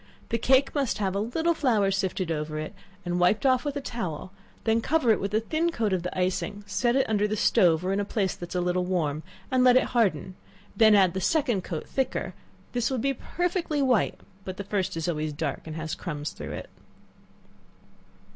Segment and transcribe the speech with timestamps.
[0.29, 2.73] The cake must have a little flour sifted over it,
[3.05, 6.17] and wiped off with a towel, then cover it with a thin coat of the
[6.17, 9.21] icing, set it under the stove or in a place that is a little warm,
[9.51, 10.33] and let it harden;
[10.75, 12.33] then add the second coat thicker;
[12.71, 16.53] this will he perfectly white, but the first is always dark and has crumbs through
[16.53, 16.69] it.